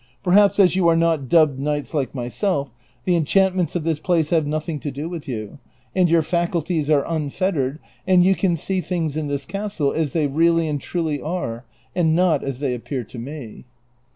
[0.23, 2.71] Perhaps as you are not dubbed knights like myself,
[3.05, 5.59] the en chantments of this place have nothing to do with you,
[5.95, 7.77] and your faculties are imfettered,
[8.07, 12.15] and you can see things in this castle as they really and truly are, and
[12.15, 13.65] not as they appear to me."